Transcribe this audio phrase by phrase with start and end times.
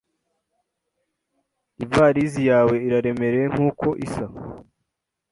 [1.83, 4.25] Ivalisi yawe iraremereye nkuko isa?